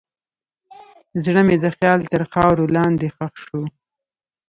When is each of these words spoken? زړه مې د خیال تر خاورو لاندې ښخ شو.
زړه 1.23 1.41
مې 1.47 1.55
د 1.63 1.65
خیال 1.75 1.99
تر 2.11 2.21
خاورو 2.31 2.65
لاندې 2.75 3.07
ښخ 3.15 3.33
شو. 3.45 3.61